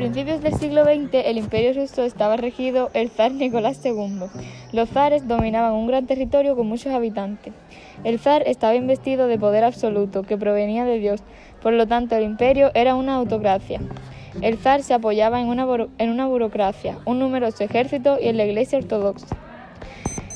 [0.00, 4.30] principios del siglo XX, el imperio ruso estaba regido el zar Nicolás II.
[4.72, 7.52] Los zares dominaban un gran territorio con muchos habitantes.
[8.02, 11.20] El zar estaba investido de poder absoluto que provenía de Dios,
[11.62, 13.78] por lo tanto el imperio era una autocracia.
[14.40, 15.66] El zar se apoyaba en una,
[15.98, 19.36] en una burocracia, un numeroso ejército y en la iglesia ortodoxa.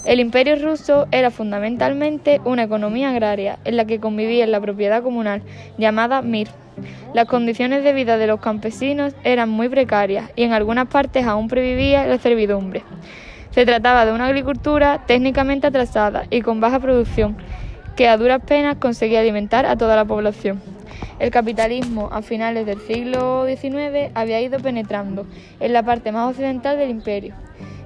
[0.05, 5.43] El imperio ruso era fundamentalmente una economía agraria en la que convivía la propiedad comunal,
[5.79, 6.49] llamada mir.
[7.15, 11.49] Las condiciones de vida de los campesinos eran muy precarias y en algunas partes aún
[11.49, 12.83] previvía la servidumbre.
[13.53, 17.39] Se trataba de una agricultura técnicamente atrasada y con baja producción,
[17.97, 20.61] que a duras penas conseguía alimentar a toda la población.
[21.19, 25.27] El capitalismo a finales del siglo XIX había ido penetrando
[25.61, 27.35] en la parte más occidental del imperio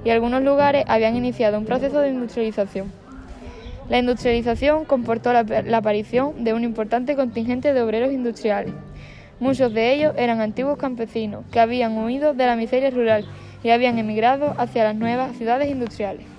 [0.05, 2.93] y algunos lugares habían iniciado un proceso de industrialización.
[3.89, 8.75] La industrialización comportó la, aparición de un importante contingente de obreros industriales.
[9.41, 13.25] Muchos de ellos eran antiguos campesinos que habían huido de la miseria rural
[13.63, 16.38] y habían emigrado hacia las nuevas ciudades industriales.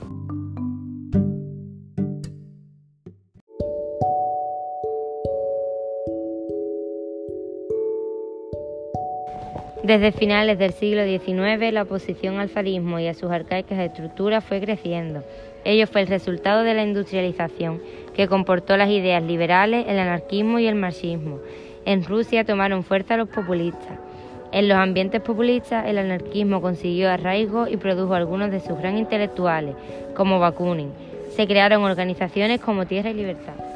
[9.83, 14.59] Desde finales del siglo XIX, la oposición al zarismo y a sus arcaicas estructuras fue
[14.59, 15.23] creciendo.
[15.63, 17.81] Ello fue el resultado de la industrialización,
[18.13, 21.39] que comportó las ideas liberales, el anarquismo y el marxismo.
[21.85, 23.97] En Rusia tomaron fuerza los populistas.
[24.51, 29.75] En los ambientes populistas, el anarquismo consiguió arraigo y produjo algunos de sus gran intelectuales,
[30.13, 30.91] como Bakunin.
[31.37, 33.68] Se crearon organizaciones como Tierra y Libertad.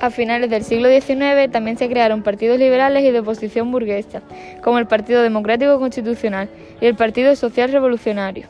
[0.00, 4.22] A finales del siglo XIX también se crearon partidos liberales y de oposición burguesa,
[4.62, 6.48] como el Partido Democrático Constitucional
[6.80, 8.46] y el Partido Social Revolucionario.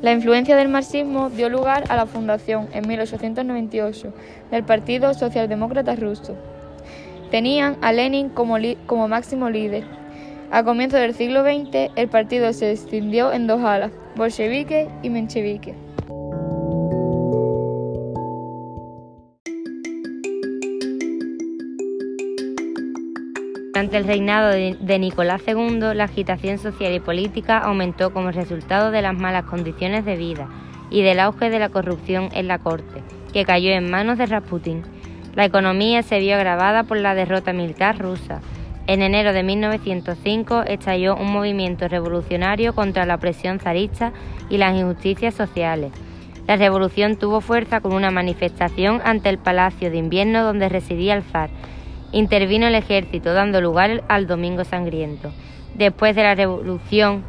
[0.00, 4.14] La influencia del marxismo dio lugar a la fundación en 1898
[4.50, 6.34] del Partido Socialdemócrata Ruso.
[7.30, 9.84] Tenían a Lenin como, máximo líder.
[10.50, 15.74] A comienzos del siglo XX, el partido se extendió en dos alas, bolchevique y menchevique.
[23.80, 29.00] Durante el reinado de Nicolás II, la agitación social y política aumentó como resultado de
[29.00, 30.50] las malas condiciones de vida
[30.90, 33.02] y del auge de la corrupción en la corte,
[33.32, 34.82] que cayó en manos de Rasputin.
[35.34, 38.42] La economía se vio agravada por la derrota militar rusa.
[38.86, 44.12] En enero de 1905 estalló un movimiento revolucionario contra la opresión zarista
[44.50, 45.90] y las injusticias sociales.
[46.46, 51.22] La revolución tuvo fuerza con una manifestación ante el Palacio de Invierno donde residía el
[51.22, 51.48] zar
[52.12, 55.32] intervino el ejército, dando lugar al Domingo Sangriento.
[55.74, 57.24] Después de la revolución,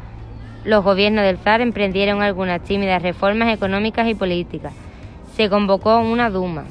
[0.64, 4.72] los gobiernos del zar emprendieron algunas tímidas reformas económicas y políticas.
[5.34, 6.64] Se convocó una Duma,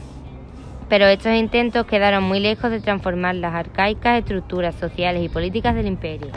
[0.89, 5.87] pero estos intentos quedaron muy lejos de transformar las arcaicas estructuras sociales y políticas del
[5.87, 6.27] imperio.